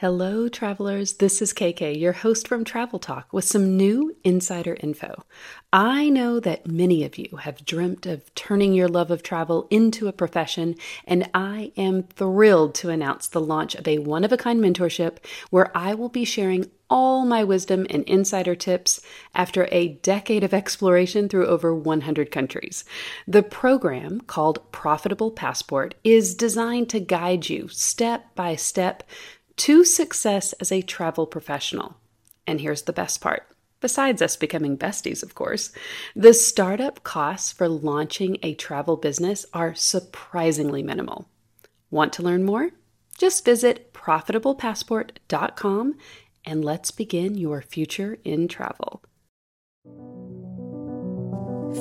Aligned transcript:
Hello, 0.00 0.46
travelers. 0.46 1.14
This 1.14 1.40
is 1.40 1.54
KK, 1.54 1.98
your 1.98 2.12
host 2.12 2.46
from 2.46 2.64
Travel 2.64 2.98
Talk, 2.98 3.32
with 3.32 3.46
some 3.46 3.78
new 3.78 4.14
insider 4.24 4.76
info. 4.80 5.24
I 5.72 6.10
know 6.10 6.38
that 6.38 6.66
many 6.66 7.02
of 7.02 7.16
you 7.16 7.38
have 7.38 7.64
dreamt 7.64 8.04
of 8.04 8.34
turning 8.34 8.74
your 8.74 8.88
love 8.88 9.10
of 9.10 9.22
travel 9.22 9.66
into 9.70 10.06
a 10.06 10.12
profession, 10.12 10.74
and 11.06 11.30
I 11.32 11.72
am 11.78 12.02
thrilled 12.02 12.74
to 12.74 12.90
announce 12.90 13.28
the 13.28 13.40
launch 13.40 13.74
of 13.74 13.88
a 13.88 13.96
one 13.96 14.22
of 14.22 14.32
a 14.32 14.36
kind 14.36 14.60
mentorship 14.60 15.16
where 15.48 15.74
I 15.74 15.94
will 15.94 16.10
be 16.10 16.26
sharing 16.26 16.70
all 16.88 17.24
my 17.24 17.42
wisdom 17.42 17.86
and 17.90 18.04
insider 18.04 18.54
tips 18.54 19.00
after 19.34 19.68
a 19.72 19.88
decade 19.88 20.44
of 20.44 20.54
exploration 20.54 21.28
through 21.28 21.46
over 21.46 21.74
100 21.74 22.30
countries. 22.30 22.84
The 23.26 23.42
program, 23.42 24.20
called 24.20 24.70
Profitable 24.72 25.30
Passport, 25.30 25.94
is 26.04 26.34
designed 26.34 26.88
to 26.90 27.00
guide 27.00 27.48
you 27.48 27.68
step 27.68 28.34
by 28.34 28.56
step 28.56 29.02
to 29.56 29.84
success 29.84 30.52
as 30.54 30.70
a 30.70 30.82
travel 30.82 31.26
professional. 31.26 31.96
And 32.46 32.60
here's 32.60 32.82
the 32.82 32.92
best 32.92 33.20
part. 33.20 33.48
Besides 33.80 34.22
us 34.22 34.36
becoming 34.36 34.78
besties, 34.78 35.22
of 35.22 35.34
course, 35.34 35.72
the 36.14 36.34
startup 36.34 37.02
costs 37.04 37.52
for 37.52 37.68
launching 37.68 38.38
a 38.42 38.54
travel 38.54 38.96
business 38.96 39.44
are 39.52 39.74
surprisingly 39.74 40.82
minimal. 40.82 41.28
Want 41.90 42.14
to 42.14 42.22
learn 42.22 42.44
more? 42.44 42.70
Just 43.18 43.44
visit 43.44 43.92
profitablepassport.com 43.92 45.94
and 46.44 46.64
let's 46.64 46.90
begin 46.90 47.34
your 47.34 47.62
future 47.62 48.18
in 48.24 48.48
travel. 48.48 49.02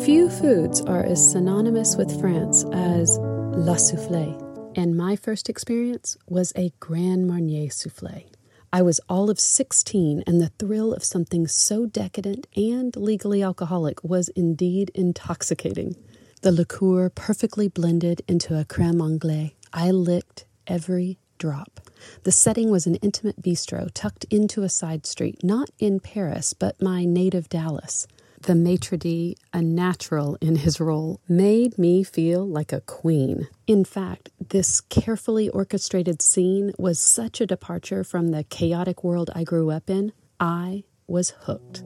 Few 0.03 0.30
foods 0.30 0.81
are 0.81 1.03
as 1.03 1.31
synonymous 1.31 1.95
with 1.95 2.20
France 2.20 2.66
as 2.73 3.17
la 3.20 3.76
soufflée 3.76 4.45
and 4.76 4.96
my 4.96 5.16
first 5.16 5.50
experience 5.50 6.18
was 6.28 6.52
a 6.56 6.74
Grand 6.80 7.28
Marnier 7.28 7.70
souffle. 7.70 8.26
I 8.74 8.82
was 8.82 9.00
all 9.08 9.30
of 9.30 9.40
16, 9.40 10.24
and 10.28 10.42
the 10.42 10.52
thrill 10.60 10.94
of 10.94 11.04
something 11.04 11.48
so 11.48 11.86
decadent 11.86 12.45
and 12.58 12.94
legally 12.98 13.42
alcoholic 13.42 14.04
was 14.04 14.28
indeed 14.30 14.92
intoxicating. 14.94 15.95
The 16.42 16.52
liqueur 16.52 17.09
perfectly 17.09 17.70
blended 17.70 18.22
into 18.28 18.59
a 18.59 18.66
creme 18.66 19.02
anglaise. 19.02 19.54
I 19.72 19.92
licked 19.92 20.45
every 20.67 21.20
drop. 21.38 21.80
The 22.23 22.32
setting 22.34 22.70
was 22.70 22.86
an 22.86 22.95
intimate 22.95 23.42
bistro 23.42 23.89
tucked 23.94 24.26
into 24.26 24.64
a 24.64 24.70
side 24.70 25.06
street, 25.06 25.44
not 25.44 25.70
in 25.80 26.02
Paris, 26.02 26.54
but 26.54 26.82
my 26.82 27.06
native 27.06 27.48
Dallas. 27.48 28.08
The 28.46 28.54
maitre 28.54 28.96
d', 28.96 29.36
a 29.54 29.62
natural 29.64 30.38
in 30.40 30.58
his 30.58 30.80
role, 30.80 31.20
made 31.28 31.80
me 31.80 32.04
feel 32.04 32.48
like 32.48 32.72
a 32.72 32.82
queen. 32.82 33.48
In 33.66 33.84
fact, 33.84 34.30
this 34.50 34.82
carefully 34.82 35.50
orchestrated 35.50 36.22
scene 36.22 36.72
was 36.78 37.00
such 37.00 37.42
a 37.42 37.48
departure 37.48 38.04
from 38.04 38.28
the 38.28 38.44
chaotic 38.44 39.04
world 39.04 39.32
I 39.34 39.46
grew 39.46 39.72
up 39.72 39.90
in. 39.90 40.14
I 40.40 40.84
was 41.08 41.32
hooked. 41.32 41.84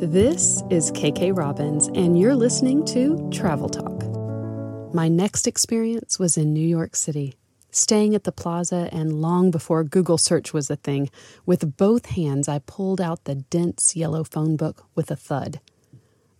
This 0.00 0.60
is 0.70 0.90
KK 0.90 1.38
Robbins, 1.38 1.86
and 1.94 2.18
you're 2.18 2.34
listening 2.34 2.84
to 2.86 3.30
Travel 3.32 3.68
Talk. 3.68 4.92
My 4.92 5.06
next 5.06 5.46
experience 5.46 6.18
was 6.18 6.36
in 6.36 6.52
New 6.52 6.66
York 6.66 6.96
City 6.96 7.36
staying 7.74 8.14
at 8.14 8.24
the 8.24 8.32
plaza, 8.32 8.88
and 8.92 9.20
long 9.20 9.50
before 9.50 9.84
Google 9.84 10.18
search 10.18 10.52
was 10.52 10.70
a 10.70 10.76
thing, 10.76 11.10
with 11.44 11.76
both 11.76 12.06
hands 12.06 12.48
I 12.48 12.60
pulled 12.60 13.00
out 13.00 13.24
the 13.24 13.34
dense 13.34 13.96
yellow 13.96 14.24
phone 14.24 14.56
book 14.56 14.86
with 14.94 15.10
a 15.10 15.16
thud. 15.16 15.60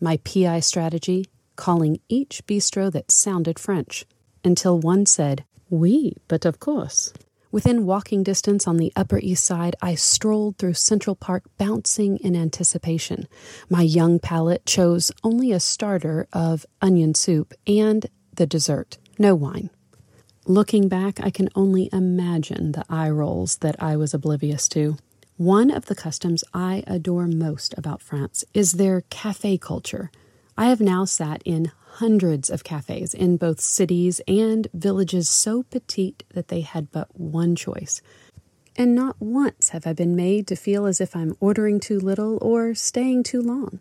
My 0.00 0.18
PI 0.18 0.60
strategy 0.60 1.26
calling 1.56 2.00
each 2.08 2.46
bistro 2.46 2.90
that 2.92 3.10
sounded 3.10 3.58
French, 3.58 4.04
until 4.44 4.78
one 4.78 5.06
said, 5.06 5.44
Oui, 5.70 6.14
but 6.28 6.44
of 6.44 6.60
course. 6.60 7.12
Within 7.50 7.86
walking 7.86 8.24
distance 8.24 8.66
on 8.66 8.78
the 8.78 8.92
Upper 8.96 9.18
East 9.18 9.44
Side, 9.44 9.76
I 9.80 9.94
strolled 9.94 10.58
through 10.58 10.74
Central 10.74 11.14
Park, 11.14 11.44
bouncing 11.56 12.16
in 12.16 12.34
anticipation. 12.34 13.28
My 13.70 13.82
young 13.82 14.18
palate 14.18 14.66
chose 14.66 15.12
only 15.22 15.52
a 15.52 15.60
starter 15.60 16.26
of 16.32 16.66
onion 16.82 17.14
soup 17.14 17.54
and 17.64 18.06
the 18.34 18.46
dessert, 18.46 18.98
no 19.18 19.36
wine. 19.36 19.70
Looking 20.46 20.88
back, 20.88 21.20
I 21.20 21.30
can 21.30 21.48
only 21.54 21.88
imagine 21.90 22.72
the 22.72 22.84
eye 22.90 23.08
rolls 23.08 23.56
that 23.58 23.82
I 23.82 23.96
was 23.96 24.12
oblivious 24.12 24.68
to. 24.68 24.98
One 25.38 25.70
of 25.70 25.86
the 25.86 25.94
customs 25.94 26.44
I 26.52 26.84
adore 26.86 27.26
most 27.26 27.72
about 27.78 28.02
France 28.02 28.44
is 28.52 28.72
their 28.72 29.00
cafe 29.08 29.56
culture. 29.56 30.10
I 30.58 30.66
have 30.66 30.82
now 30.82 31.06
sat 31.06 31.40
in 31.46 31.72
hundreds 31.92 32.50
of 32.50 32.62
cafes 32.62 33.14
in 33.14 33.38
both 33.38 33.58
cities 33.58 34.20
and 34.28 34.68
villages 34.74 35.30
so 35.30 35.62
petite 35.62 36.24
that 36.34 36.48
they 36.48 36.60
had 36.60 36.92
but 36.92 37.18
one 37.18 37.56
choice. 37.56 38.02
And 38.76 38.94
not 38.94 39.16
once 39.18 39.70
have 39.70 39.86
I 39.86 39.94
been 39.94 40.14
made 40.14 40.46
to 40.48 40.56
feel 40.56 40.84
as 40.84 41.00
if 41.00 41.16
I'm 41.16 41.36
ordering 41.40 41.80
too 41.80 41.98
little 41.98 42.38
or 42.42 42.74
staying 42.74 43.22
too 43.22 43.40
long. 43.40 43.78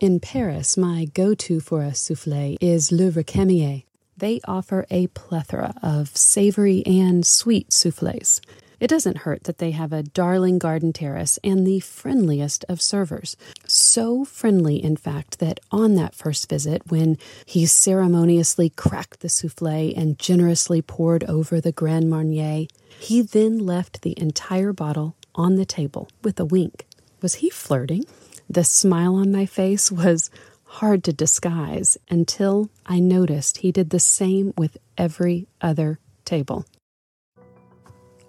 In 0.00 0.20
Paris, 0.20 0.78
my 0.78 1.04
go 1.12 1.34
to 1.34 1.60
for 1.60 1.82
a 1.82 1.94
souffle 1.94 2.56
is 2.62 2.90
Le 2.90 3.10
Recamier, 3.10 3.84
they 4.16 4.40
offer 4.46 4.86
a 4.90 5.06
plethora 5.08 5.74
of 5.82 6.16
savory 6.16 6.82
and 6.86 7.26
sweet 7.26 7.72
souffles. 7.72 8.40
It 8.82 8.88
doesn't 8.88 9.18
hurt 9.18 9.44
that 9.44 9.58
they 9.58 9.70
have 9.70 9.92
a 9.92 10.02
darling 10.02 10.58
garden 10.58 10.92
terrace 10.92 11.38
and 11.44 11.64
the 11.64 11.78
friendliest 11.78 12.64
of 12.68 12.82
servers. 12.82 13.36
So 13.68 14.24
friendly, 14.24 14.82
in 14.82 14.96
fact, 14.96 15.38
that 15.38 15.60
on 15.70 15.94
that 15.94 16.16
first 16.16 16.48
visit, 16.48 16.82
when 16.90 17.16
he 17.46 17.64
ceremoniously 17.64 18.70
cracked 18.70 19.20
the 19.20 19.28
souffle 19.28 19.92
and 19.96 20.18
generously 20.18 20.82
poured 20.82 21.22
over 21.24 21.60
the 21.60 21.70
Grand 21.70 22.10
Marnier, 22.10 22.66
he 22.98 23.22
then 23.22 23.58
left 23.58 24.02
the 24.02 24.18
entire 24.20 24.72
bottle 24.72 25.14
on 25.36 25.54
the 25.54 25.64
table 25.64 26.08
with 26.24 26.40
a 26.40 26.44
wink. 26.44 26.86
Was 27.20 27.34
he 27.34 27.50
flirting? 27.50 28.04
The 28.50 28.64
smile 28.64 29.14
on 29.14 29.30
my 29.30 29.46
face 29.46 29.92
was 29.92 30.28
hard 30.76 31.04
to 31.04 31.12
disguise 31.12 31.98
until 32.08 32.70
I 32.86 32.98
noticed 32.98 33.58
he 33.58 33.72
did 33.72 33.90
the 33.90 34.00
same 34.00 34.54
with 34.56 34.78
every 34.96 35.46
other 35.60 35.98
table. 36.24 36.64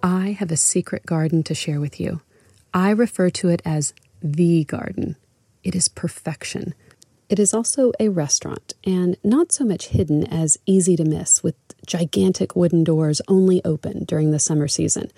I 0.03 0.31
have 0.31 0.51
a 0.51 0.57
secret 0.57 1.05
garden 1.05 1.43
to 1.43 1.55
share 1.55 1.79
with 1.79 2.01
you. 2.01 2.19
I 2.73 2.89
refer 2.89 3.29
to 3.29 3.47
it 3.47 3.61
as 3.63 3.93
the 4.21 4.65
garden. 4.65 5.15
It 5.63 5.73
is 5.73 5.87
perfection. 5.87 6.73
It 7.29 7.39
is 7.39 7.53
also 7.53 7.93
a 7.97 8.09
restaurant, 8.09 8.73
and 8.85 9.15
not 9.23 9.53
so 9.53 9.63
much 9.63 9.87
hidden 9.87 10.25
as 10.27 10.57
easy 10.65 10.97
to 10.97 11.05
miss, 11.05 11.43
with 11.43 11.55
gigantic 11.87 12.57
wooden 12.57 12.83
doors 12.83 13.21
only 13.29 13.63
open 13.63 14.03
during 14.03 14.31
the 14.31 14.39
summer 14.39 14.67
season. 14.67 15.09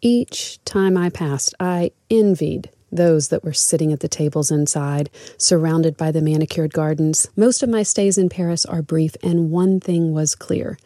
Each 0.00 0.58
time 0.64 0.96
I 0.96 1.10
passed, 1.10 1.54
I 1.60 1.90
envied 2.08 2.70
those 2.96 3.28
that 3.28 3.44
were 3.44 3.52
sitting 3.52 3.92
at 3.92 4.00
the 4.00 4.08
tables 4.08 4.50
inside, 4.50 5.10
surrounded 5.36 5.96
by 5.96 6.10
the 6.10 6.22
manicured 6.22 6.72
gardens. 6.72 7.28
Most 7.36 7.62
of 7.62 7.68
my 7.68 7.82
stays 7.82 8.18
in 8.18 8.28
Paris 8.28 8.64
are 8.64 8.82
brief, 8.82 9.16
and 9.22 9.50
one 9.50 9.80
thing 9.80 10.12
was 10.12 10.34
clear 10.34 10.78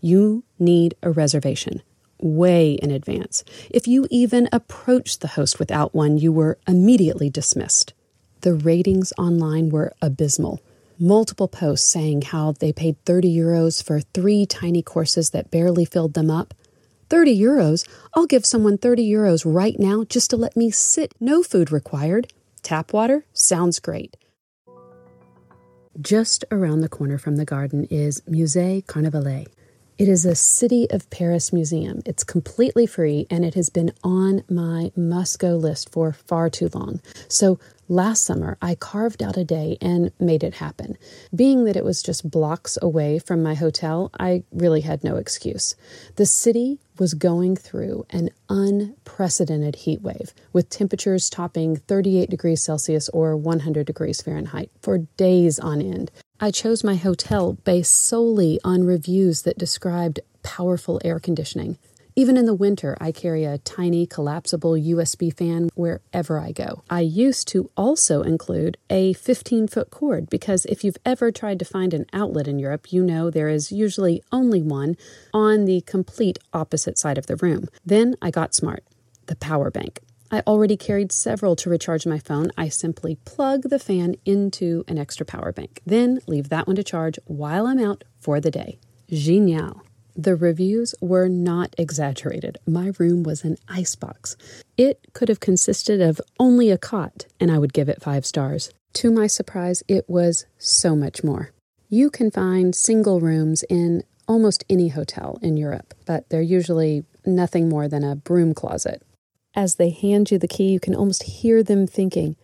you 0.00 0.44
need 0.58 0.94
a 1.02 1.10
reservation 1.10 1.82
way 2.20 2.72
in 2.72 2.90
advance. 2.90 3.44
If 3.70 3.86
you 3.86 4.06
even 4.10 4.48
approached 4.52 5.20
the 5.20 5.28
host 5.28 5.58
without 5.58 5.94
one, 5.94 6.18
you 6.18 6.32
were 6.32 6.58
immediately 6.66 7.30
dismissed. 7.30 7.92
The 8.40 8.54
ratings 8.54 9.12
online 9.18 9.70
were 9.70 9.92
abysmal. 10.00 10.60
Multiple 10.98 11.48
posts 11.48 11.90
saying 11.90 12.22
how 12.22 12.52
they 12.52 12.72
paid 12.72 12.96
30 13.04 13.34
euros 13.34 13.82
for 13.82 14.00
three 14.00 14.46
tiny 14.46 14.82
courses 14.82 15.30
that 15.30 15.50
barely 15.50 15.84
filled 15.84 16.14
them 16.14 16.30
up. 16.30 16.54
30 17.08 17.38
euros? 17.38 17.88
I'll 18.14 18.26
give 18.26 18.46
someone 18.46 18.78
30 18.78 19.08
euros 19.08 19.42
right 19.44 19.78
now 19.78 20.04
just 20.04 20.30
to 20.30 20.36
let 20.36 20.56
me 20.56 20.70
sit. 20.70 21.14
No 21.20 21.42
food 21.42 21.70
required. 21.72 22.32
Tap 22.62 22.92
water? 22.92 23.24
Sounds 23.32 23.78
great. 23.78 24.16
Just 26.00 26.44
around 26.50 26.80
the 26.80 26.88
corner 26.88 27.16
from 27.16 27.36
the 27.36 27.44
garden 27.44 27.86
is 27.90 28.20
Musée 28.28 28.86
Carnavalet. 28.86 29.46
It 29.98 30.10
is 30.10 30.26
a 30.26 30.34
City 30.34 30.86
of 30.90 31.08
Paris 31.08 31.54
museum. 31.54 32.02
It's 32.04 32.22
completely 32.22 32.86
free 32.86 33.26
and 33.30 33.46
it 33.46 33.54
has 33.54 33.70
been 33.70 33.92
on 34.04 34.44
my 34.46 34.92
must 34.94 35.38
go 35.38 35.56
list 35.56 35.90
for 35.90 36.12
far 36.12 36.50
too 36.50 36.68
long. 36.74 37.00
So 37.28 37.58
Last 37.88 38.24
summer, 38.24 38.58
I 38.60 38.74
carved 38.74 39.22
out 39.22 39.36
a 39.36 39.44
day 39.44 39.78
and 39.80 40.10
made 40.18 40.42
it 40.42 40.54
happen. 40.54 40.98
Being 41.32 41.64
that 41.64 41.76
it 41.76 41.84
was 41.84 42.02
just 42.02 42.28
blocks 42.28 42.76
away 42.82 43.20
from 43.20 43.44
my 43.44 43.54
hotel, 43.54 44.10
I 44.18 44.42
really 44.50 44.80
had 44.80 45.04
no 45.04 45.14
excuse. 45.14 45.76
The 46.16 46.26
city 46.26 46.80
was 46.98 47.14
going 47.14 47.54
through 47.54 48.04
an 48.10 48.30
unprecedented 48.48 49.76
heat 49.76 50.02
wave, 50.02 50.34
with 50.52 50.68
temperatures 50.68 51.30
topping 51.30 51.76
38 51.76 52.28
degrees 52.28 52.60
Celsius 52.60 53.08
or 53.10 53.36
100 53.36 53.86
degrees 53.86 54.20
Fahrenheit 54.20 54.68
for 54.82 54.98
days 55.16 55.60
on 55.60 55.80
end. 55.80 56.10
I 56.40 56.50
chose 56.50 56.82
my 56.82 56.96
hotel 56.96 57.52
based 57.52 57.94
solely 57.94 58.58
on 58.64 58.82
reviews 58.82 59.42
that 59.42 59.58
described 59.58 60.18
powerful 60.42 61.00
air 61.04 61.20
conditioning. 61.20 61.78
Even 62.18 62.38
in 62.38 62.46
the 62.46 62.54
winter, 62.54 62.96
I 62.98 63.12
carry 63.12 63.44
a 63.44 63.58
tiny 63.58 64.06
collapsible 64.06 64.72
USB 64.72 65.30
fan 65.30 65.68
wherever 65.74 66.38
I 66.38 66.50
go. 66.50 66.82
I 66.88 67.00
used 67.00 67.46
to 67.48 67.70
also 67.76 68.22
include 68.22 68.78
a 68.88 69.12
15 69.12 69.68
foot 69.68 69.90
cord 69.90 70.30
because 70.30 70.64
if 70.64 70.82
you've 70.82 70.96
ever 71.04 71.30
tried 71.30 71.58
to 71.58 71.66
find 71.66 71.92
an 71.92 72.06
outlet 72.14 72.48
in 72.48 72.58
Europe, 72.58 72.90
you 72.90 73.02
know 73.04 73.28
there 73.28 73.50
is 73.50 73.70
usually 73.70 74.22
only 74.32 74.62
one 74.62 74.96
on 75.34 75.66
the 75.66 75.82
complete 75.82 76.38
opposite 76.54 76.96
side 76.96 77.18
of 77.18 77.26
the 77.26 77.36
room. 77.36 77.68
Then 77.84 78.16
I 78.22 78.30
got 78.30 78.54
smart 78.54 78.82
the 79.26 79.36
power 79.36 79.70
bank. 79.70 80.00
I 80.30 80.40
already 80.46 80.78
carried 80.78 81.12
several 81.12 81.54
to 81.56 81.68
recharge 81.68 82.06
my 82.06 82.18
phone. 82.18 82.50
I 82.56 82.70
simply 82.70 83.16
plug 83.26 83.64
the 83.64 83.78
fan 83.78 84.14
into 84.24 84.84
an 84.88 84.96
extra 84.96 85.26
power 85.26 85.52
bank, 85.52 85.82
then 85.84 86.20
leave 86.26 86.48
that 86.48 86.66
one 86.66 86.76
to 86.76 86.82
charge 86.82 87.18
while 87.26 87.66
I'm 87.66 87.78
out 87.78 88.04
for 88.18 88.40
the 88.40 88.50
day. 88.50 88.78
Genial. 89.10 89.85
The 90.18 90.34
reviews 90.34 90.94
were 91.02 91.28
not 91.28 91.74
exaggerated. 91.76 92.56
My 92.66 92.92
room 92.98 93.22
was 93.22 93.44
an 93.44 93.58
icebox. 93.68 94.34
It 94.78 94.98
could 95.12 95.28
have 95.28 95.40
consisted 95.40 96.00
of 96.00 96.22
only 96.40 96.70
a 96.70 96.78
cot, 96.78 97.26
and 97.38 97.50
I 97.50 97.58
would 97.58 97.74
give 97.74 97.90
it 97.90 98.00
five 98.00 98.24
stars. 98.24 98.70
To 98.94 99.10
my 99.10 99.26
surprise, 99.26 99.82
it 99.88 100.08
was 100.08 100.46
so 100.56 100.96
much 100.96 101.22
more. 101.22 101.50
You 101.90 102.08
can 102.08 102.30
find 102.30 102.74
single 102.74 103.20
rooms 103.20 103.62
in 103.68 104.04
almost 104.26 104.64
any 104.70 104.88
hotel 104.88 105.38
in 105.42 105.58
Europe, 105.58 105.92
but 106.06 106.30
they're 106.30 106.40
usually 106.40 107.04
nothing 107.26 107.68
more 107.68 107.86
than 107.86 108.02
a 108.02 108.16
broom 108.16 108.54
closet. 108.54 109.02
As 109.54 109.74
they 109.74 109.90
hand 109.90 110.30
you 110.30 110.38
the 110.38 110.48
key, 110.48 110.70
you 110.70 110.80
can 110.80 110.94
almost 110.94 111.24
hear 111.24 111.62
them 111.62 111.86
thinking, 111.86 112.36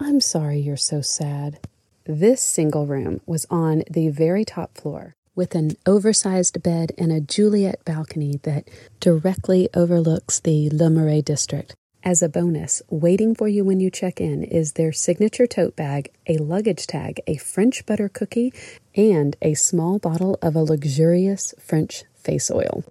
I'm 0.00 0.20
sorry 0.20 0.58
you're 0.58 0.76
so 0.76 1.00
sad. 1.02 1.60
This 2.04 2.42
single 2.42 2.86
room 2.86 3.20
was 3.26 3.46
on 3.48 3.84
the 3.88 4.08
very 4.08 4.44
top 4.44 4.76
floor 4.76 5.14
with 5.34 5.54
an 5.54 5.76
oversized 5.86 6.62
bed 6.62 6.92
and 6.98 7.12
a 7.12 7.20
Juliet 7.20 7.84
balcony 7.84 8.38
that 8.42 8.68
directly 9.00 9.68
overlooks 9.74 10.40
the 10.40 10.70
Le 10.70 10.90
Marais 10.90 11.22
district. 11.22 11.74
As 12.04 12.20
a 12.20 12.28
bonus, 12.28 12.82
waiting 12.90 13.34
for 13.34 13.46
you 13.46 13.64
when 13.64 13.78
you 13.78 13.88
check 13.88 14.20
in 14.20 14.42
is 14.42 14.72
their 14.72 14.92
signature 14.92 15.46
tote 15.46 15.76
bag, 15.76 16.10
a 16.26 16.36
luggage 16.38 16.88
tag, 16.88 17.20
a 17.28 17.36
French 17.36 17.86
butter 17.86 18.08
cookie, 18.08 18.52
and 18.96 19.36
a 19.40 19.54
small 19.54 20.00
bottle 20.00 20.36
of 20.42 20.56
a 20.56 20.64
luxurious 20.64 21.54
French 21.60 22.02
face 22.14 22.50
oil. 22.50 22.84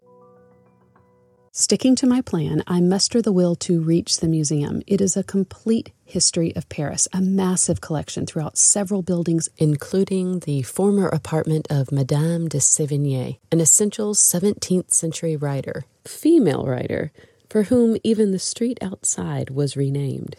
Sticking 1.51 1.97
to 1.97 2.07
my 2.07 2.21
plan, 2.21 2.63
I 2.65 2.79
muster 2.79 3.21
the 3.21 3.33
will 3.33 3.55
to 3.57 3.81
reach 3.81 4.21
the 4.21 4.29
museum. 4.29 4.81
It 4.87 5.01
is 5.01 5.17
a 5.17 5.23
complete 5.23 5.91
history 6.11 6.53
of 6.55 6.67
Paris, 6.67 7.07
a 7.13 7.21
massive 7.21 7.79
collection 7.79 8.25
throughout 8.25 8.57
several 8.57 9.01
buildings, 9.01 9.49
including 9.57 10.39
the 10.39 10.61
former 10.61 11.07
apartment 11.07 11.65
of 11.69 11.91
Madame 11.91 12.49
de 12.49 12.57
Sévigné, 12.57 13.39
an 13.51 13.61
essential 13.61 14.13
17th 14.13 14.91
century 14.91 15.35
writer, 15.35 15.85
female 16.05 16.65
writer, 16.65 17.11
for 17.49 17.63
whom 17.63 17.97
even 18.03 18.31
the 18.31 18.39
street 18.39 18.77
outside 18.81 19.49
was 19.49 19.77
renamed. 19.77 20.35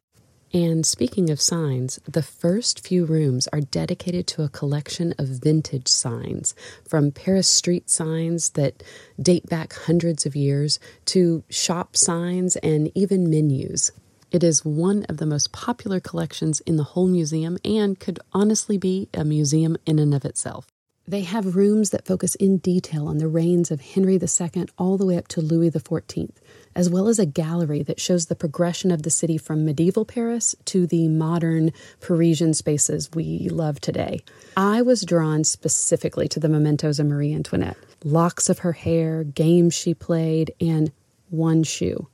And 0.54 0.84
speaking 0.84 1.30
of 1.30 1.40
signs, 1.40 1.98
the 2.06 2.22
first 2.22 2.86
few 2.86 3.06
rooms 3.06 3.48
are 3.54 3.62
dedicated 3.62 4.26
to 4.28 4.42
a 4.42 4.50
collection 4.50 5.14
of 5.18 5.28
vintage 5.28 5.88
signs, 5.88 6.54
from 6.86 7.10
Paris 7.10 7.48
street 7.48 7.88
signs 7.88 8.50
that 8.50 8.82
date 9.20 9.46
back 9.46 9.72
hundreds 9.72 10.26
of 10.26 10.36
years 10.36 10.78
to 11.06 11.42
shop 11.48 11.96
signs 11.96 12.56
and 12.56 12.92
even 12.94 13.30
menus. 13.30 13.92
It 14.32 14.42
is 14.42 14.64
one 14.64 15.04
of 15.10 15.18
the 15.18 15.26
most 15.26 15.52
popular 15.52 16.00
collections 16.00 16.60
in 16.60 16.76
the 16.76 16.84
whole 16.84 17.06
museum 17.06 17.58
and 17.66 18.00
could 18.00 18.18
honestly 18.32 18.78
be 18.78 19.10
a 19.12 19.26
museum 19.26 19.76
in 19.84 19.98
and 19.98 20.14
of 20.14 20.24
itself. 20.24 20.66
They 21.06 21.20
have 21.20 21.54
rooms 21.54 21.90
that 21.90 22.06
focus 22.06 22.34
in 22.36 22.56
detail 22.56 23.08
on 23.08 23.18
the 23.18 23.28
reigns 23.28 23.70
of 23.70 23.82
Henry 23.82 24.14
II 24.14 24.66
all 24.78 24.96
the 24.96 25.04
way 25.04 25.18
up 25.18 25.28
to 25.28 25.42
Louis 25.42 25.70
XIV 25.70 26.30
as 26.74 26.88
well 26.88 27.08
as 27.08 27.18
a 27.18 27.26
gallery 27.26 27.82
that 27.82 28.00
shows 28.00 28.26
the 28.26 28.34
progression 28.34 28.90
of 28.90 29.02
the 29.02 29.10
city 29.10 29.36
from 29.36 29.66
medieval 29.66 30.06
Paris 30.06 30.54
to 30.64 30.86
the 30.86 31.08
modern 31.08 31.70
Parisian 32.00 32.54
spaces 32.54 33.10
we 33.12 33.50
love 33.50 33.82
today. 33.82 34.22
I 34.56 34.80
was 34.80 35.04
drawn 35.04 35.44
specifically 35.44 36.26
to 36.28 36.40
the 36.40 36.48
mementos 36.48 36.98
of 36.98 37.06
Marie 37.06 37.34
Antoinette 37.34 37.76
locks 38.02 38.48
of 38.48 38.60
her 38.60 38.72
hair, 38.72 39.24
games 39.24 39.74
she 39.74 39.92
played, 39.92 40.52
and 40.58 40.90
one 41.28 41.62
shoe. 41.64 42.08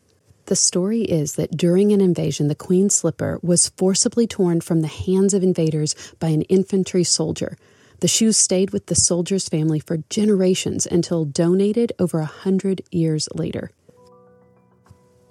The 0.48 0.56
story 0.56 1.02
is 1.02 1.34
that 1.34 1.58
during 1.58 1.92
an 1.92 2.00
invasion, 2.00 2.48
the 2.48 2.54
queen's 2.54 2.94
slipper 2.94 3.38
was 3.42 3.68
forcibly 3.76 4.26
torn 4.26 4.62
from 4.62 4.80
the 4.80 4.88
hands 4.88 5.34
of 5.34 5.42
invaders 5.42 5.94
by 6.18 6.28
an 6.28 6.40
infantry 6.42 7.04
soldier. 7.04 7.58
The 8.00 8.08
shoes 8.08 8.38
stayed 8.38 8.70
with 8.70 8.86
the 8.86 8.94
soldier's 8.94 9.46
family 9.46 9.78
for 9.78 9.98
generations 10.08 10.86
until 10.86 11.26
donated 11.26 11.92
over 11.98 12.20
a 12.20 12.24
hundred 12.24 12.80
years 12.90 13.28
later. 13.34 13.72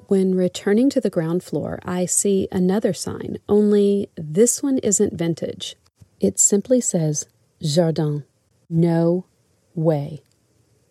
When 0.05 0.35
returning 0.35 0.91
to 0.91 1.01
the 1.01 1.09
ground 1.09 1.43
floor, 1.43 1.79
I 1.83 2.05
see 2.05 2.47
another 2.51 2.93
sign, 2.93 3.39
only 3.49 4.11
this 4.15 4.61
one 4.61 4.77
isn't 4.77 5.17
vintage. 5.17 5.77
It 6.19 6.37
simply 6.37 6.79
says 6.79 7.25
Jardin. 7.59 8.23
No 8.69 9.25
way. 9.73 10.21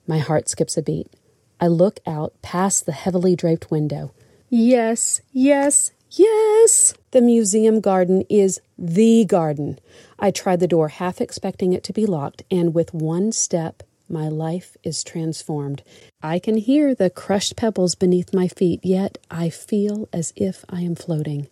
My 0.04 0.18
heart 0.18 0.48
skips 0.48 0.76
a 0.76 0.82
beat. 0.82 1.12
I 1.60 1.68
look 1.68 2.00
out 2.06 2.34
past 2.42 2.86
the 2.86 2.92
heavily 2.92 3.34
draped 3.34 3.70
window. 3.70 4.12
Yes, 4.48 5.20
yes, 5.32 5.92
yes! 6.10 6.94
The 7.10 7.20
museum 7.20 7.80
garden 7.80 8.24
is 8.28 8.60
the 8.78 9.24
garden. 9.24 9.78
I 10.18 10.30
try 10.30 10.56
the 10.56 10.68
door, 10.68 10.88
half 10.88 11.20
expecting 11.20 11.72
it 11.72 11.82
to 11.84 11.92
be 11.92 12.06
locked, 12.06 12.42
and 12.50 12.74
with 12.74 12.92
one 12.92 13.32
step, 13.32 13.82
my 14.08 14.28
life 14.28 14.76
is 14.84 15.02
transformed. 15.02 15.82
I 16.22 16.38
can 16.38 16.56
hear 16.58 16.94
the 16.94 17.10
crushed 17.10 17.56
pebbles 17.56 17.94
beneath 17.94 18.34
my 18.34 18.48
feet, 18.48 18.80
yet 18.84 19.18
I 19.30 19.48
feel 19.48 20.08
as 20.12 20.32
if 20.36 20.64
I 20.68 20.82
am 20.82 20.94
floating. 20.94 21.48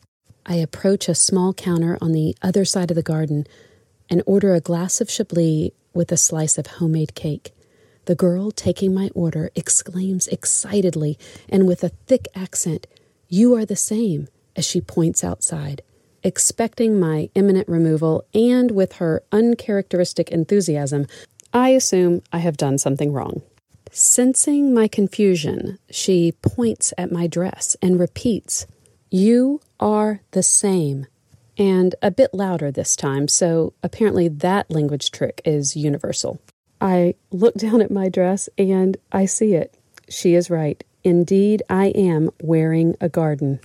I 0.47 0.57
approach 0.57 1.09
a 1.09 1.15
small 1.15 1.55
counter 1.55 1.97
on 2.01 2.13
the 2.13 2.37
other 2.43 2.65
side 2.65 2.91
of 2.91 2.95
the 2.95 3.03
garden 3.03 3.47
and 4.11 4.23
order 4.27 4.55
a 4.55 4.61
glass 4.61 5.01
of 5.01 5.11
Chablis 5.11 5.71
with 5.95 6.13
a 6.13 6.17
slice 6.17 6.59
of 6.59 6.67
homemade 6.67 7.15
cake. 7.15 7.54
The 8.07 8.15
girl 8.15 8.51
taking 8.51 8.93
my 8.93 9.11
order 9.15 9.51
exclaims 9.55 10.29
excitedly 10.29 11.19
and 11.49 11.67
with 11.67 11.83
a 11.83 11.89
thick 12.07 12.29
accent, 12.35 12.87
You 13.29 13.55
are 13.55 13.65
the 13.65 13.77
same, 13.77 14.29
as 14.57 14.67
she 14.67 14.81
points 14.81 15.25
outside. 15.25 15.83
Expecting 16.23 16.99
my 17.01 17.31
imminent 17.35 17.69
removal, 17.69 18.25
and 18.35 18.71
with 18.71 18.95
her 18.95 19.23
uncharacteristic 19.33 20.31
enthusiasm, 20.31 21.07
I 21.53 21.71
assume 21.71 22.23
I 22.33 22.39
have 22.39 22.57
done 22.57 22.79
something 22.79 23.13
wrong. 23.13 23.43
Sensing 23.91 24.75
my 24.75 24.89
confusion, 24.89 25.79
she 25.91 26.33
points 26.43 26.93
at 26.99 27.13
my 27.13 27.27
dress 27.27 27.77
and 27.81 28.01
repeats, 28.01 28.67
You 29.11 29.61
are 29.79 30.21
the 30.33 30.43
same. 30.43 31.07
And 31.57 31.95
a 32.03 32.11
bit 32.11 32.35
louder 32.35 32.73
this 32.73 32.97
time, 32.97 33.29
so 33.29 33.75
apparently 33.83 34.27
that 34.29 34.71
language 34.71 35.11
trick 35.11 35.41
is 35.45 35.77
universal. 35.77 36.41
I 36.85 37.15
look 37.33 37.55
down 37.57 37.81
at 37.81 37.91
my 37.91 38.09
dress 38.09 38.49
and 38.59 38.97
I 39.11 39.25
see 39.25 39.55
it. 39.55 39.75
She 40.09 40.35
is 40.35 40.51
right. 40.51 40.85
Indeed, 41.03 41.63
I 41.69 41.87
am 41.87 42.31
wearing 42.43 42.95
a 43.01 43.09
garden. 43.09 43.61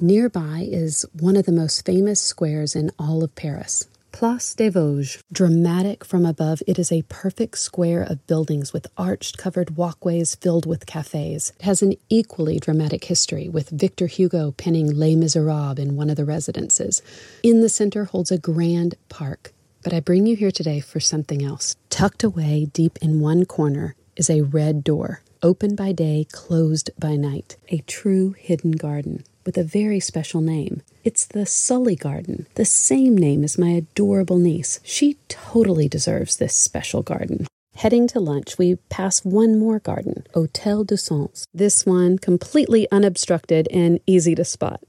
Nearby 0.00 0.64
is 0.70 1.04
one 1.12 1.36
of 1.36 1.44
the 1.44 1.52
most 1.52 1.84
famous 1.84 2.20
squares 2.20 2.76
in 2.76 2.92
all 3.00 3.24
of 3.24 3.34
Paris. 3.34 3.88
Place 4.12 4.54
des 4.54 4.70
Vosges. 4.70 5.22
Dramatic 5.32 6.04
from 6.04 6.24
above, 6.24 6.62
it 6.66 6.78
is 6.78 6.90
a 6.90 7.02
perfect 7.02 7.58
square 7.58 8.02
of 8.02 8.26
buildings 8.26 8.72
with 8.72 8.86
arched 8.96 9.38
covered 9.38 9.76
walkways 9.76 10.36
filled 10.36 10.66
with 10.66 10.86
cafes. 10.86 11.52
It 11.58 11.64
has 11.64 11.82
an 11.82 11.94
equally 12.08 12.58
dramatic 12.58 13.04
history, 13.04 13.48
with 13.48 13.68
Victor 13.70 14.06
Hugo 14.06 14.52
penning 14.52 14.92
Les 14.94 15.14
Miserables 15.14 15.78
in 15.78 15.96
one 15.96 16.10
of 16.10 16.16
the 16.16 16.24
residences. 16.24 17.02
In 17.42 17.60
the 17.60 17.68
center 17.68 18.04
holds 18.06 18.30
a 18.30 18.38
grand 18.38 18.94
park. 19.08 19.52
But 19.82 19.92
I 19.92 20.00
bring 20.00 20.26
you 20.26 20.36
here 20.36 20.50
today 20.50 20.80
for 20.80 21.00
something 21.00 21.44
else. 21.44 21.76
Tucked 21.88 22.24
away 22.24 22.66
deep 22.72 22.98
in 23.00 23.20
one 23.20 23.44
corner 23.44 23.94
is 24.16 24.28
a 24.28 24.42
red 24.42 24.82
door, 24.82 25.22
open 25.42 25.76
by 25.76 25.92
day, 25.92 26.26
closed 26.32 26.90
by 26.98 27.16
night, 27.16 27.56
a 27.68 27.78
true 27.86 28.32
hidden 28.32 28.72
garden 28.72 29.24
with 29.46 29.56
a 29.56 29.64
very 29.64 29.98
special 30.00 30.40
name. 30.42 30.82
It's 31.04 31.24
the 31.24 31.46
Sully 31.46 31.96
Garden, 31.96 32.46
the 32.54 32.66
same 32.66 33.16
name 33.16 33.42
as 33.44 33.56
my 33.56 33.70
adorable 33.70 34.36
niece. 34.36 34.78
She 34.82 35.16
totally 35.28 35.88
deserves 35.88 36.36
this 36.36 36.54
special 36.54 37.02
garden. 37.02 37.46
Heading 37.76 38.08
to 38.08 38.20
lunch, 38.20 38.58
we 38.58 38.76
pass 38.90 39.24
one 39.24 39.58
more 39.58 39.78
garden, 39.78 40.26
Hotel 40.34 40.84
de 40.84 40.98
Sens. 40.98 41.46
This 41.54 41.86
one 41.86 42.18
completely 42.18 42.90
unobstructed 42.90 43.68
and 43.70 44.00
easy 44.06 44.34
to 44.34 44.44
spot. 44.44 44.82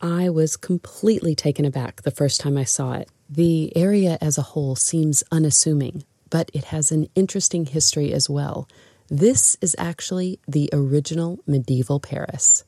I 0.00 0.28
was 0.28 0.56
completely 0.56 1.34
taken 1.34 1.64
aback 1.64 2.02
the 2.02 2.10
first 2.10 2.40
time 2.40 2.58
I 2.58 2.64
saw 2.64 2.92
it. 2.92 3.08
The 3.28 3.74
area 3.76 4.18
as 4.20 4.36
a 4.36 4.42
whole 4.42 4.76
seems 4.76 5.24
unassuming, 5.32 6.04
but 6.30 6.50
it 6.52 6.64
has 6.64 6.92
an 6.92 7.08
interesting 7.14 7.66
history 7.66 8.12
as 8.12 8.28
well. 8.28 8.68
This 9.08 9.56
is 9.60 9.74
actually 9.78 10.40
the 10.46 10.68
original 10.72 11.38
medieval 11.46 12.00
Paris. 12.00 12.64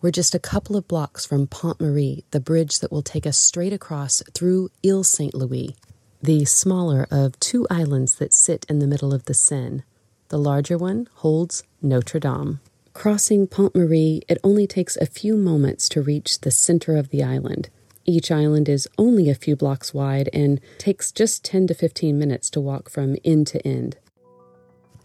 We're 0.00 0.10
just 0.10 0.34
a 0.34 0.38
couple 0.38 0.76
of 0.76 0.86
blocks 0.86 1.26
from 1.26 1.48
Pont 1.48 1.80
Marie, 1.80 2.24
the 2.30 2.40
bridge 2.40 2.78
that 2.78 2.92
will 2.92 3.02
take 3.02 3.26
us 3.26 3.36
straight 3.36 3.72
across 3.72 4.22
through 4.32 4.70
Ile 4.86 5.02
Saint 5.02 5.34
Louis, 5.34 5.74
the 6.22 6.44
smaller 6.44 7.06
of 7.10 7.38
two 7.40 7.66
islands 7.68 8.14
that 8.16 8.32
sit 8.32 8.64
in 8.68 8.78
the 8.78 8.86
middle 8.86 9.12
of 9.12 9.24
the 9.24 9.34
Seine. 9.34 9.82
The 10.28 10.38
larger 10.38 10.78
one 10.78 11.08
holds 11.16 11.64
Notre 11.82 12.20
Dame. 12.20 12.60
Crossing 12.94 13.46
Pont 13.46 13.74
Marie, 13.74 14.22
it 14.28 14.38
only 14.44 14.66
takes 14.66 14.96
a 14.96 15.06
few 15.06 15.36
moments 15.36 15.88
to 15.90 16.02
reach 16.02 16.40
the 16.40 16.50
center 16.50 16.96
of 16.96 17.10
the 17.10 17.22
island. 17.22 17.70
Each 18.08 18.30
island 18.30 18.70
is 18.70 18.88
only 18.96 19.28
a 19.28 19.34
few 19.34 19.54
blocks 19.54 19.92
wide 19.92 20.30
and 20.32 20.62
takes 20.78 21.12
just 21.12 21.44
10 21.44 21.66
to 21.66 21.74
15 21.74 22.18
minutes 22.18 22.48
to 22.48 22.58
walk 22.58 22.88
from 22.88 23.18
end 23.22 23.48
to 23.48 23.68
end. 23.68 23.98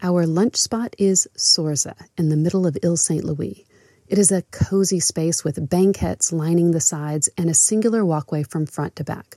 Our 0.00 0.26
lunch 0.26 0.56
spot 0.56 0.96
is 0.96 1.28
Sorza 1.36 1.96
in 2.16 2.30
the 2.30 2.36
middle 2.38 2.66
of 2.66 2.78
Ile 2.82 2.96
St. 2.96 3.22
Louis. 3.22 3.66
It 4.08 4.16
is 4.16 4.32
a 4.32 4.40
cozy 4.50 5.00
space 5.00 5.44
with 5.44 5.68
banquettes 5.68 6.32
lining 6.32 6.70
the 6.70 6.80
sides 6.80 7.28
and 7.36 7.50
a 7.50 7.54
singular 7.54 8.06
walkway 8.06 8.42
from 8.42 8.64
front 8.64 8.96
to 8.96 9.04
back. 9.04 9.36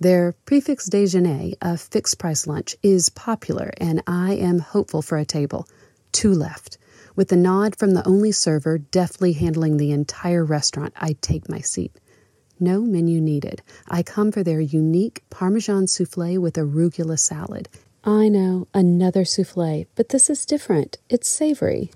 Their 0.00 0.32
prix 0.44 0.62
fixe 0.62 0.88
déjeuner, 0.88 1.54
a 1.62 1.76
fixed 1.76 2.18
price 2.18 2.48
lunch, 2.48 2.74
is 2.82 3.10
popular, 3.10 3.70
and 3.76 4.02
I 4.08 4.32
am 4.32 4.58
hopeful 4.58 5.02
for 5.02 5.18
a 5.18 5.24
table. 5.24 5.68
Two 6.10 6.34
left. 6.34 6.78
With 7.14 7.30
a 7.30 7.36
nod 7.36 7.76
from 7.76 7.92
the 7.92 8.04
only 8.08 8.32
server 8.32 8.76
deftly 8.76 9.34
handling 9.34 9.76
the 9.76 9.92
entire 9.92 10.44
restaurant, 10.44 10.94
I 10.96 11.14
take 11.20 11.48
my 11.48 11.60
seat. 11.60 11.92
No 12.60 12.82
menu 12.82 13.20
needed. 13.20 13.62
I 13.88 14.02
come 14.02 14.30
for 14.30 14.42
their 14.42 14.60
unique 14.60 15.22
Parmesan 15.30 15.86
souffle 15.86 16.38
with 16.38 16.54
arugula 16.54 17.18
salad. 17.18 17.68
I 18.04 18.28
know, 18.28 18.68
another 18.74 19.24
souffle, 19.24 19.86
but 19.94 20.10
this 20.10 20.28
is 20.28 20.46
different. 20.46 20.98
It's 21.08 21.28
savory. 21.28 21.90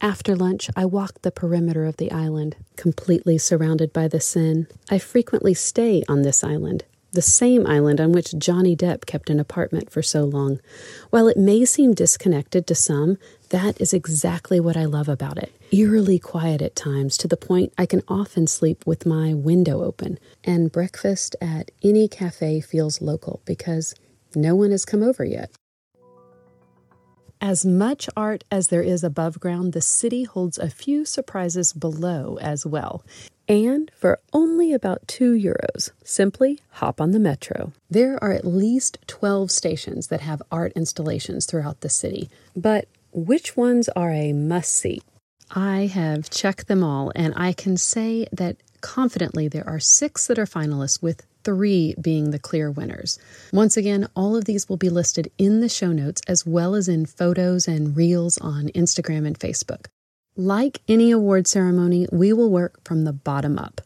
After 0.00 0.36
lunch, 0.36 0.68
I 0.76 0.84
walk 0.84 1.22
the 1.22 1.30
perimeter 1.30 1.86
of 1.86 1.96
the 1.96 2.12
island, 2.12 2.56
completely 2.76 3.38
surrounded 3.38 3.92
by 3.92 4.08
the 4.08 4.20
Seine. 4.20 4.66
I 4.90 4.98
frequently 4.98 5.54
stay 5.54 6.02
on 6.08 6.22
this 6.22 6.44
island, 6.44 6.84
the 7.12 7.22
same 7.22 7.66
island 7.66 8.00
on 8.00 8.12
which 8.12 8.36
Johnny 8.36 8.76
Depp 8.76 9.06
kept 9.06 9.30
an 9.30 9.40
apartment 9.40 9.90
for 9.90 10.02
so 10.02 10.24
long. 10.24 10.60
While 11.10 11.28
it 11.28 11.38
may 11.38 11.64
seem 11.64 11.94
disconnected 11.94 12.66
to 12.66 12.74
some, 12.74 13.16
that 13.48 13.80
is 13.80 13.94
exactly 13.94 14.60
what 14.60 14.76
I 14.76 14.84
love 14.84 15.08
about 15.08 15.38
it. 15.38 15.54
Eerily 15.76 16.20
quiet 16.20 16.62
at 16.62 16.76
times, 16.76 17.16
to 17.16 17.26
the 17.26 17.36
point 17.36 17.72
I 17.76 17.84
can 17.84 18.02
often 18.06 18.46
sleep 18.46 18.86
with 18.86 19.04
my 19.04 19.34
window 19.34 19.82
open. 19.82 20.20
And 20.44 20.70
breakfast 20.70 21.34
at 21.40 21.72
any 21.82 22.06
cafe 22.06 22.60
feels 22.60 23.02
local 23.02 23.40
because 23.44 23.92
no 24.36 24.54
one 24.54 24.70
has 24.70 24.84
come 24.84 25.02
over 25.02 25.24
yet. 25.24 25.50
As 27.40 27.66
much 27.66 28.08
art 28.16 28.44
as 28.52 28.68
there 28.68 28.84
is 28.84 29.02
above 29.02 29.40
ground, 29.40 29.72
the 29.72 29.80
city 29.80 30.22
holds 30.22 30.58
a 30.58 30.70
few 30.70 31.04
surprises 31.04 31.72
below 31.72 32.38
as 32.40 32.64
well. 32.64 33.04
And 33.48 33.90
for 33.96 34.20
only 34.32 34.72
about 34.72 35.08
two 35.08 35.32
euros, 35.32 35.90
simply 36.04 36.60
hop 36.74 37.00
on 37.00 37.10
the 37.10 37.18
metro. 37.18 37.72
There 37.90 38.22
are 38.22 38.30
at 38.30 38.46
least 38.46 38.98
12 39.08 39.50
stations 39.50 40.06
that 40.06 40.20
have 40.20 40.40
art 40.52 40.72
installations 40.76 41.46
throughout 41.46 41.80
the 41.80 41.88
city. 41.88 42.30
But 42.54 42.86
which 43.12 43.56
ones 43.56 43.88
are 43.96 44.12
a 44.12 44.32
must 44.32 44.72
see? 44.72 45.02
I 45.56 45.86
have 45.86 46.30
checked 46.30 46.66
them 46.66 46.82
all, 46.82 47.12
and 47.14 47.32
I 47.36 47.52
can 47.52 47.76
say 47.76 48.26
that 48.32 48.56
confidently 48.80 49.46
there 49.46 49.66
are 49.68 49.78
six 49.78 50.26
that 50.26 50.38
are 50.38 50.46
finalists, 50.46 51.00
with 51.00 51.24
three 51.44 51.94
being 52.00 52.32
the 52.32 52.40
clear 52.40 52.72
winners. 52.72 53.20
Once 53.52 53.76
again, 53.76 54.08
all 54.16 54.34
of 54.34 54.46
these 54.46 54.68
will 54.68 54.76
be 54.76 54.88
listed 54.88 55.30
in 55.38 55.60
the 55.60 55.68
show 55.68 55.92
notes 55.92 56.22
as 56.26 56.44
well 56.44 56.74
as 56.74 56.88
in 56.88 57.06
photos 57.06 57.68
and 57.68 57.96
reels 57.96 58.36
on 58.38 58.68
Instagram 58.70 59.26
and 59.26 59.38
Facebook. 59.38 59.86
Like 60.36 60.80
any 60.88 61.12
award 61.12 61.46
ceremony, 61.46 62.08
we 62.10 62.32
will 62.32 62.50
work 62.50 62.82
from 62.84 63.04
the 63.04 63.12
bottom 63.12 63.56
up. 63.56 63.80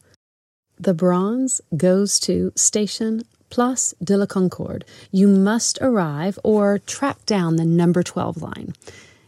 The 0.79 0.95
bronze 0.95 1.61
goes 1.77 2.19
to 2.21 2.51
Station 2.55 3.21
Place 3.51 3.93
de 4.03 4.17
la 4.17 4.25
Concorde. 4.25 4.85
You 5.11 5.27
must 5.27 5.77
arrive 5.81 6.39
or 6.43 6.79
track 6.79 7.25
down 7.27 7.57
the 7.57 7.65
number 7.65 8.01
12 8.01 8.41
line 8.41 8.73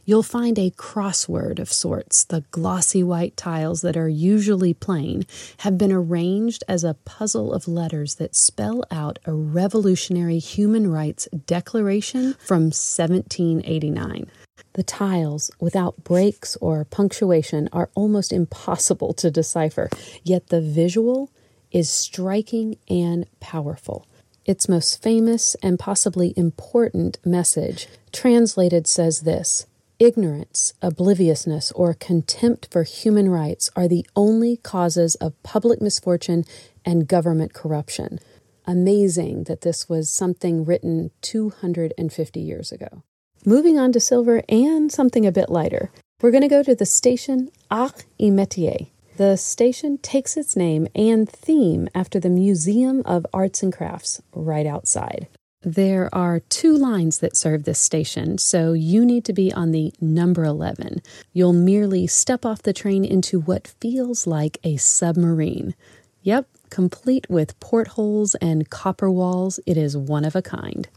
you'll 0.05 0.23
find 0.23 0.57
a 0.57 0.71
crossword 0.71 1.59
of 1.59 1.71
sorts. 1.71 2.23
The 2.23 2.43
glossy 2.51 3.03
white 3.03 3.37
tiles 3.37 3.81
that 3.81 3.97
are 3.97 4.09
usually 4.09 4.73
plain 4.73 5.25
have 5.59 5.77
been 5.77 5.91
arranged 5.91 6.63
as 6.67 6.83
a 6.83 6.95
puzzle 7.05 7.53
of 7.53 7.67
letters 7.67 8.15
that 8.15 8.35
spell 8.35 8.83
out 8.91 9.19
a 9.25 9.33
revolutionary 9.33 10.39
human 10.39 10.91
rights 10.91 11.27
declaration 11.45 12.33
from 12.35 12.63
1789. 12.71 14.29
The 14.73 14.83
tiles, 14.83 15.51
without 15.59 16.03
breaks 16.03 16.55
or 16.57 16.85
punctuation, 16.85 17.67
are 17.73 17.89
almost 17.93 18.31
impossible 18.31 19.13
to 19.15 19.29
decipher, 19.29 19.89
yet 20.23 20.47
the 20.47 20.61
visual 20.61 21.29
is 21.71 21.89
striking 21.89 22.77
and 22.89 23.25
powerful. 23.39 24.05
Its 24.45 24.67
most 24.67 25.01
famous 25.01 25.55
and 25.61 25.77
possibly 25.77 26.33
important 26.35 27.17
message, 27.25 27.87
translated, 28.11 28.87
says 28.87 29.21
this 29.21 29.65
Ignorance, 30.01 30.73
obliviousness, 30.81 31.71
or 31.73 31.93
contempt 31.93 32.67
for 32.71 32.81
human 32.81 33.29
rights 33.29 33.69
are 33.75 33.87
the 33.87 34.03
only 34.15 34.57
causes 34.57 35.13
of 35.13 35.39
public 35.43 35.79
misfortune 35.79 36.43
and 36.83 37.07
government 37.07 37.53
corruption. 37.53 38.17
Amazing 38.65 39.43
that 39.43 39.61
this 39.61 39.87
was 39.87 40.09
something 40.09 40.65
written 40.65 41.11
250 41.21 42.39
years 42.39 42.71
ago. 42.71 43.03
Moving 43.45 43.77
on 43.77 43.91
to 43.91 43.99
silver 43.99 44.41
and 44.49 44.91
something 44.91 45.27
a 45.27 45.31
bit 45.31 45.51
lighter, 45.51 45.91
we're 46.19 46.31
going 46.31 46.41
to 46.41 46.47
go 46.47 46.63
to 46.63 46.73
the 46.73 46.87
station 46.87 47.51
Arts 47.69 48.05
et 48.19 48.31
Métiers. 48.31 48.89
The 49.17 49.37
station 49.37 49.99
takes 49.99 50.35
its 50.35 50.55
name 50.55 50.87
and 50.95 51.29
theme 51.29 51.87
after 51.93 52.19
the 52.19 52.31
Museum 52.31 53.03
of 53.05 53.27
Arts 53.31 53.61
and 53.61 53.71
Crafts 53.71 54.19
right 54.33 54.65
outside. 54.65 55.27
There 55.63 56.09
are 56.13 56.39
two 56.39 56.75
lines 56.75 57.19
that 57.19 57.37
serve 57.37 57.65
this 57.65 57.77
station, 57.77 58.39
so 58.39 58.73
you 58.73 59.05
need 59.05 59.23
to 59.25 59.33
be 59.33 59.53
on 59.53 59.69
the 59.71 59.93
number 60.01 60.43
11. 60.43 61.03
You'll 61.33 61.53
merely 61.53 62.07
step 62.07 62.45
off 62.45 62.63
the 62.63 62.73
train 62.73 63.05
into 63.05 63.39
what 63.39 63.75
feels 63.79 64.25
like 64.25 64.57
a 64.63 64.77
submarine. 64.77 65.75
Yep, 66.23 66.47
complete 66.71 67.29
with 67.29 67.59
portholes 67.59 68.33
and 68.35 68.71
copper 68.71 69.11
walls, 69.11 69.59
it 69.67 69.77
is 69.77 69.95
one 69.95 70.25
of 70.25 70.35
a 70.35 70.41
kind. 70.41 70.87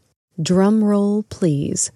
Drum 0.40 0.82
roll, 0.82 1.24
please. 1.24 1.92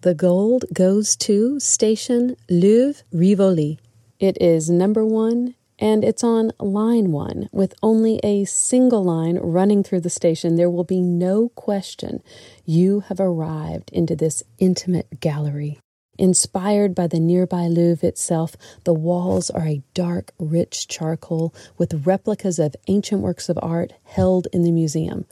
The 0.00 0.14
gold 0.14 0.64
goes 0.72 1.14
to 1.18 1.60
station 1.60 2.36
Louvre 2.48 3.04
Rivoli. 3.12 3.78
It 4.18 4.36
is 4.40 4.68
number 4.68 5.04
one 5.06 5.54
and 5.80 6.04
it's 6.04 6.22
on 6.22 6.52
line 6.60 7.10
one 7.10 7.48
with 7.50 7.74
only 7.82 8.20
a 8.22 8.44
single 8.44 9.02
line 9.02 9.38
running 9.38 9.82
through 9.82 10.00
the 10.00 10.10
station. 10.10 10.56
There 10.56 10.70
will 10.70 10.84
be 10.84 11.00
no 11.00 11.48
question 11.48 12.22
you 12.66 13.00
have 13.00 13.18
arrived 13.18 13.90
into 13.90 14.14
this 14.14 14.42
intimate 14.58 15.20
gallery. 15.20 15.80
Inspired 16.18 16.94
by 16.94 17.06
the 17.06 17.18
nearby 17.18 17.66
Louvre 17.66 18.06
itself, 18.06 18.54
the 18.84 18.92
walls 18.92 19.48
are 19.48 19.66
a 19.66 19.82
dark, 19.94 20.32
rich 20.38 20.86
charcoal 20.86 21.54
with 21.78 22.06
replicas 22.06 22.58
of 22.58 22.76
ancient 22.88 23.22
works 23.22 23.48
of 23.48 23.58
art 23.62 23.94
held 24.04 24.46
in 24.52 24.62
the 24.62 24.70
museum, 24.70 25.24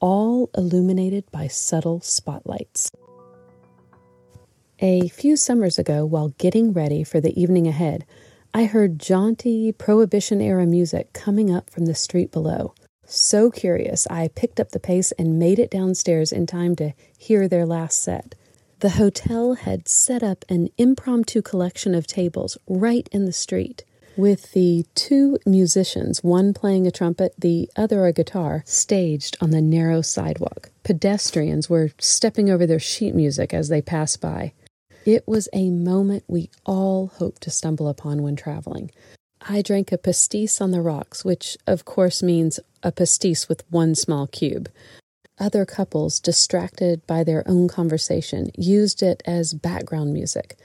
all 0.00 0.50
illuminated 0.54 1.24
by 1.30 1.48
subtle 1.48 2.00
spotlights. 2.00 2.92
A 4.80 5.08
few 5.08 5.34
summers 5.34 5.78
ago, 5.78 6.04
while 6.04 6.34
getting 6.36 6.74
ready 6.74 7.04
for 7.04 7.20
the 7.22 7.40
evening 7.40 7.66
ahead, 7.66 8.04
I 8.56 8.66
heard 8.66 9.00
jaunty 9.00 9.72
Prohibition 9.72 10.40
era 10.40 10.64
music 10.64 11.12
coming 11.12 11.52
up 11.52 11.70
from 11.70 11.86
the 11.86 11.94
street 11.94 12.30
below. 12.30 12.72
So 13.04 13.50
curious, 13.50 14.06
I 14.06 14.28
picked 14.28 14.60
up 14.60 14.70
the 14.70 14.78
pace 14.78 15.10
and 15.18 15.40
made 15.40 15.58
it 15.58 15.72
downstairs 15.72 16.30
in 16.30 16.46
time 16.46 16.76
to 16.76 16.92
hear 17.18 17.48
their 17.48 17.66
last 17.66 18.00
set. 18.00 18.36
The 18.78 18.90
hotel 18.90 19.54
had 19.54 19.88
set 19.88 20.22
up 20.22 20.44
an 20.48 20.68
impromptu 20.78 21.42
collection 21.42 21.96
of 21.96 22.06
tables 22.06 22.56
right 22.68 23.08
in 23.10 23.24
the 23.24 23.32
street, 23.32 23.82
with 24.16 24.52
the 24.52 24.86
two 24.94 25.36
musicians, 25.44 26.22
one 26.22 26.54
playing 26.54 26.86
a 26.86 26.92
trumpet, 26.92 27.34
the 27.36 27.68
other 27.74 28.06
a 28.06 28.12
guitar, 28.12 28.62
staged 28.66 29.36
on 29.40 29.50
the 29.50 29.62
narrow 29.62 30.00
sidewalk. 30.00 30.70
Pedestrians 30.84 31.68
were 31.68 31.90
stepping 31.98 32.50
over 32.50 32.68
their 32.68 32.78
sheet 32.78 33.16
music 33.16 33.52
as 33.52 33.68
they 33.68 33.82
passed 33.82 34.20
by. 34.20 34.52
It 35.04 35.28
was 35.28 35.50
a 35.52 35.68
moment 35.68 36.24
we 36.26 36.48
all 36.64 37.08
hope 37.08 37.38
to 37.40 37.50
stumble 37.50 37.88
upon 37.88 38.22
when 38.22 38.36
traveling. 38.36 38.90
I 39.42 39.60
drank 39.60 39.92
a 39.92 39.98
pastis 39.98 40.62
on 40.62 40.70
the 40.70 40.80
rocks, 40.80 41.24
which 41.24 41.58
of 41.66 41.84
course 41.84 42.22
means 42.22 42.58
a 42.82 42.90
pastis 42.90 43.46
with 43.46 43.70
one 43.70 43.94
small 43.94 44.26
cube. 44.26 44.70
Other 45.38 45.66
couples, 45.66 46.20
distracted 46.20 47.06
by 47.06 47.22
their 47.22 47.46
own 47.46 47.68
conversation, 47.68 48.50
used 48.56 49.02
it 49.02 49.22
as 49.26 49.52
background 49.52 50.14
music. 50.14 50.56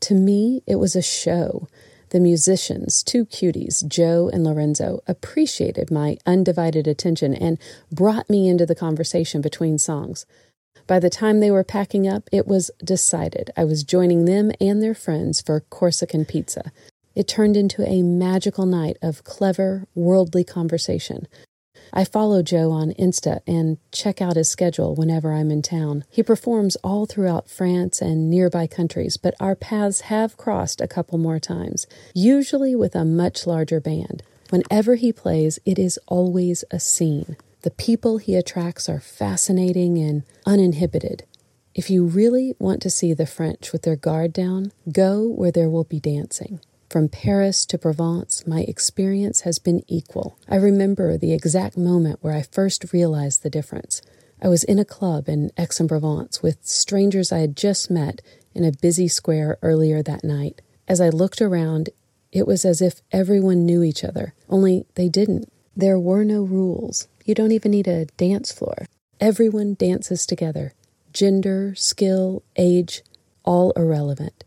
To 0.00 0.14
me, 0.14 0.62
it 0.66 0.76
was 0.76 0.94
a 0.94 1.02
show. 1.02 1.66
The 2.10 2.20
musicians, 2.20 3.02
two 3.02 3.26
cuties, 3.26 3.86
Joe 3.86 4.30
and 4.32 4.44
Lorenzo, 4.44 5.02
appreciated 5.08 5.90
my 5.90 6.18
undivided 6.24 6.86
attention 6.86 7.34
and 7.34 7.58
brought 7.90 8.30
me 8.30 8.48
into 8.48 8.64
the 8.64 8.76
conversation 8.76 9.40
between 9.40 9.76
songs. 9.76 10.24
By 10.88 10.98
the 10.98 11.10
time 11.10 11.40
they 11.40 11.50
were 11.50 11.64
packing 11.64 12.08
up, 12.08 12.30
it 12.32 12.46
was 12.46 12.70
decided 12.82 13.50
I 13.54 13.64
was 13.64 13.84
joining 13.84 14.24
them 14.24 14.50
and 14.58 14.82
their 14.82 14.94
friends 14.94 15.42
for 15.42 15.60
Corsican 15.60 16.24
pizza. 16.24 16.72
It 17.14 17.28
turned 17.28 17.58
into 17.58 17.86
a 17.86 18.02
magical 18.02 18.64
night 18.64 18.96
of 19.02 19.22
clever, 19.22 19.86
worldly 19.94 20.44
conversation. 20.44 21.28
I 21.92 22.04
follow 22.04 22.42
Joe 22.42 22.70
on 22.70 22.92
Insta 22.92 23.40
and 23.46 23.76
check 23.92 24.22
out 24.22 24.36
his 24.36 24.48
schedule 24.48 24.94
whenever 24.94 25.34
I'm 25.34 25.50
in 25.50 25.60
town. 25.60 26.04
He 26.08 26.22
performs 26.22 26.76
all 26.76 27.04
throughout 27.04 27.50
France 27.50 28.00
and 28.00 28.30
nearby 28.30 28.66
countries, 28.66 29.18
but 29.18 29.34
our 29.38 29.54
paths 29.54 30.02
have 30.02 30.38
crossed 30.38 30.80
a 30.80 30.88
couple 30.88 31.18
more 31.18 31.38
times, 31.38 31.86
usually 32.14 32.74
with 32.74 32.94
a 32.94 33.04
much 33.04 33.46
larger 33.46 33.78
band. 33.78 34.22
Whenever 34.48 34.94
he 34.94 35.12
plays, 35.12 35.58
it 35.66 35.78
is 35.78 35.98
always 36.06 36.64
a 36.70 36.80
scene. 36.80 37.36
The 37.62 37.70
people 37.72 38.18
he 38.18 38.36
attracts 38.36 38.88
are 38.88 39.00
fascinating 39.00 39.98
and 39.98 40.22
uninhibited. 40.46 41.24
If 41.74 41.90
you 41.90 42.04
really 42.04 42.54
want 42.58 42.80
to 42.82 42.90
see 42.90 43.14
the 43.14 43.26
French 43.26 43.72
with 43.72 43.82
their 43.82 43.96
guard 43.96 44.32
down, 44.32 44.72
go 44.92 45.28
where 45.28 45.50
there 45.50 45.68
will 45.68 45.84
be 45.84 46.00
dancing. 46.00 46.60
From 46.88 47.08
Paris 47.08 47.66
to 47.66 47.76
Provence, 47.76 48.46
my 48.46 48.60
experience 48.62 49.42
has 49.42 49.58
been 49.58 49.82
equal. 49.88 50.38
I 50.48 50.56
remember 50.56 51.18
the 51.18 51.34
exact 51.34 51.76
moment 51.76 52.20
where 52.22 52.32
I 52.32 52.42
first 52.42 52.92
realized 52.92 53.42
the 53.42 53.50
difference. 53.50 54.02
I 54.40 54.48
was 54.48 54.64
in 54.64 54.78
a 54.78 54.84
club 54.84 55.28
in 55.28 55.50
Aix 55.58 55.80
en 55.80 55.88
Provence 55.88 56.42
with 56.42 56.64
strangers 56.64 57.32
I 57.32 57.38
had 57.38 57.56
just 57.56 57.90
met 57.90 58.22
in 58.54 58.64
a 58.64 58.72
busy 58.72 59.08
square 59.08 59.58
earlier 59.62 60.02
that 60.02 60.24
night. 60.24 60.62
As 60.86 61.00
I 61.00 61.08
looked 61.08 61.42
around, 61.42 61.90
it 62.32 62.46
was 62.46 62.64
as 62.64 62.80
if 62.80 63.02
everyone 63.12 63.66
knew 63.66 63.82
each 63.82 64.04
other, 64.04 64.34
only 64.48 64.86
they 64.94 65.08
didn't. 65.08 65.52
There 65.76 65.98
were 65.98 66.24
no 66.24 66.42
rules. 66.42 67.08
You 67.28 67.34
don't 67.34 67.52
even 67.52 67.72
need 67.72 67.86
a 67.86 68.06
dance 68.16 68.50
floor. 68.52 68.86
Everyone 69.20 69.74
dances 69.74 70.24
together. 70.24 70.72
Gender, 71.12 71.74
skill, 71.76 72.42
age, 72.56 73.02
all 73.44 73.72
irrelevant. 73.72 74.44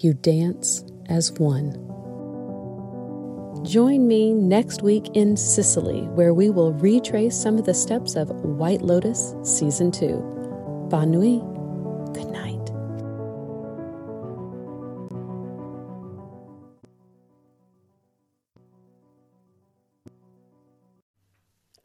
You 0.00 0.12
dance 0.12 0.82
as 1.08 1.30
one. 1.30 1.74
Join 3.64 4.08
me 4.08 4.32
next 4.32 4.82
week 4.82 5.06
in 5.14 5.36
Sicily, 5.36 6.00
where 6.00 6.34
we 6.34 6.50
will 6.50 6.72
retrace 6.72 7.40
some 7.40 7.58
of 7.58 7.64
the 7.64 7.74
steps 7.74 8.16
of 8.16 8.28
White 8.30 8.82
Lotus 8.82 9.36
Season 9.44 9.92
2. 9.92 10.88
Bonne 10.90 11.12
nuit. 11.12 11.42
Good 12.12 12.32
night. 12.32 12.55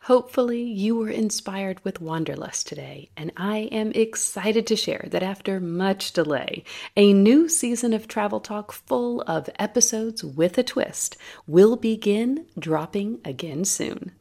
Hopefully, 0.06 0.64
you 0.64 0.96
were 0.96 1.12
inspired 1.12 1.80
with 1.86 2.02
Wanderlust 2.02 2.68
today, 2.68 3.10
and 3.16 3.32
I 3.38 3.70
am 3.72 3.92
excited 3.92 4.66
to 4.66 4.76
share 4.76 5.06
that 5.12 5.22
after 5.22 5.60
much 5.60 6.12
delay, 6.12 6.64
a 6.98 7.14
new 7.14 7.48
season 7.48 7.94
of 7.94 8.08
Travel 8.08 8.40
Talk 8.40 8.72
full 8.72 9.22
of 9.22 9.48
episodes 9.60 10.24
with 10.24 10.58
a 10.58 10.64
twist 10.64 11.18
will 11.46 11.76
begin 11.76 12.48
dropping 12.58 13.20
again 13.24 13.64
soon. 13.64 14.14